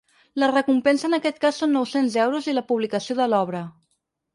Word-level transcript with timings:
La 0.43 0.47
recompensa 0.51 1.05
en 1.11 1.17
aquest 1.19 1.39
cas 1.45 1.61
són 1.65 1.75
nou-cents 1.77 2.19
euros 2.27 2.51
i 2.55 2.59
la 2.59 2.67
publicació 2.75 3.23
de 3.25 3.33
l’obra. 3.33 3.67